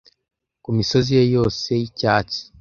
[0.63, 2.41] Ku misozi ye yose y'icyatsi,